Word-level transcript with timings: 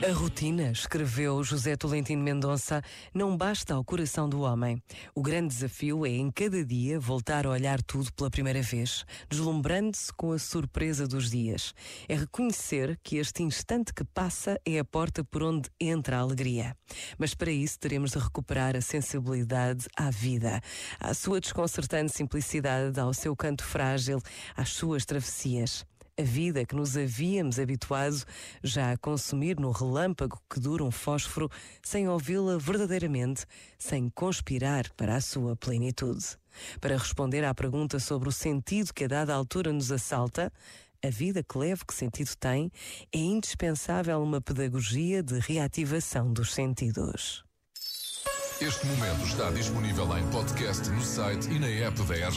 A 0.00 0.12
rotina, 0.12 0.70
escreveu 0.70 1.42
José 1.42 1.76
Tolentino 1.76 2.22
Mendonça, 2.22 2.80
não 3.12 3.36
basta 3.36 3.74
ao 3.74 3.84
coração 3.84 4.28
do 4.28 4.42
homem. 4.42 4.80
O 5.12 5.20
grande 5.20 5.48
desafio 5.48 6.06
é, 6.06 6.10
em 6.10 6.30
cada 6.30 6.64
dia, 6.64 7.00
voltar 7.00 7.44
a 7.44 7.50
olhar 7.50 7.82
tudo 7.82 8.12
pela 8.12 8.30
primeira 8.30 8.62
vez, 8.62 9.04
deslumbrando-se 9.28 10.12
com 10.12 10.30
a 10.30 10.38
surpresa 10.38 11.08
dos 11.08 11.30
dias. 11.30 11.74
É 12.08 12.14
reconhecer 12.14 12.96
que 13.02 13.16
este 13.16 13.42
instante 13.42 13.92
que 13.92 14.04
passa 14.04 14.60
é 14.64 14.78
a 14.78 14.84
porta 14.84 15.24
por 15.24 15.42
onde 15.42 15.68
entra 15.80 16.18
a 16.18 16.20
alegria. 16.20 16.76
Mas 17.18 17.34
para 17.34 17.50
isso 17.50 17.76
teremos 17.80 18.12
de 18.12 18.18
recuperar 18.18 18.76
a 18.76 18.80
sensibilidade 18.80 19.86
à 19.96 20.10
vida, 20.10 20.60
à 21.00 21.12
sua 21.12 21.40
desconcertante 21.40 22.12
simplicidade, 22.12 23.00
ao 23.00 23.12
seu 23.12 23.34
canto 23.34 23.64
frágil, 23.64 24.20
às 24.56 24.68
suas 24.68 25.04
travessias 25.04 25.84
a 26.18 26.22
vida 26.22 26.66
que 26.66 26.74
nos 26.74 26.96
havíamos 26.96 27.60
habituado 27.60 28.24
já 28.62 28.90
a 28.90 28.96
consumir 28.96 29.58
no 29.60 29.70
relâmpago 29.70 30.40
que 30.50 30.58
dura 30.58 30.82
um 30.82 30.90
fósforo, 30.90 31.48
sem 31.80 32.08
ouvi-la 32.08 32.58
verdadeiramente, 32.58 33.46
sem 33.78 34.10
conspirar 34.10 34.90
para 34.96 35.14
a 35.14 35.20
sua 35.20 35.54
plenitude. 35.54 36.24
Para 36.80 36.98
responder 36.98 37.44
à 37.44 37.54
pergunta 37.54 38.00
sobre 38.00 38.28
o 38.28 38.32
sentido 38.32 38.92
que 38.92 39.04
a 39.04 39.08
dada 39.08 39.32
altura 39.32 39.72
nos 39.72 39.92
assalta, 39.92 40.52
a 41.04 41.08
vida 41.08 41.44
que 41.44 41.56
leva 41.56 41.84
que 41.86 41.94
sentido 41.94 42.34
tem, 42.40 42.72
é 43.12 43.18
indispensável 43.18 44.20
uma 44.20 44.40
pedagogia 44.40 45.22
de 45.22 45.38
reativação 45.38 46.32
dos 46.32 46.52
sentidos. 46.52 47.44
Este 48.60 48.84
momento 48.86 49.24
está 49.24 49.52
disponível 49.52 50.18
em 50.18 50.28
podcast 50.30 50.90
no 50.90 51.00
site 51.00 51.48
e 51.48 51.60
na 51.60 51.68
app 51.68 52.02
da. 52.02 52.28